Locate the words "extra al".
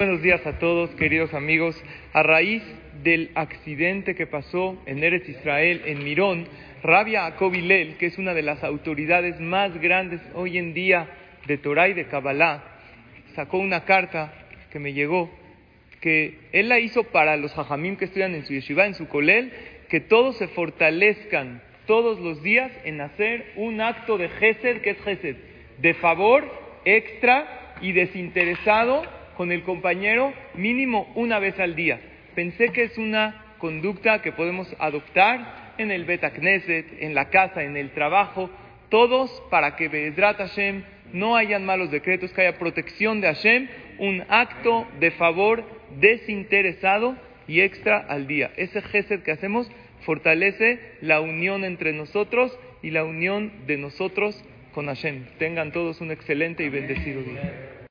47.60-48.26